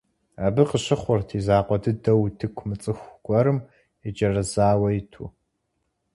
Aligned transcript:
Абы 0.45 0.63
къыщыхъурт 0.69 1.29
и 1.37 1.39
закъуэ 1.45 1.77
дыдэу 1.83 2.19
утыку 2.25 2.65
мыцӀыху 2.67 3.15
гуэрым 3.25 3.59
иджэрэзауэ 4.07 4.89
иту. 4.99 5.25